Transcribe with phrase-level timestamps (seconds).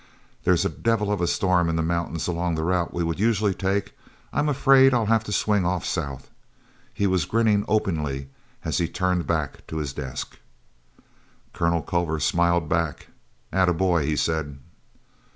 [0.45, 3.53] There's a devil of a storm in the mountains along the route we would usually
[3.53, 3.93] take.
[4.33, 6.31] I'm afraid I'll have to swing off south."
[6.91, 8.29] He was grinning openly
[8.65, 10.39] as he turned back to his desk.
[11.53, 13.09] Colonel Culver smiled back.
[13.53, 14.57] "Attaboy!" he said.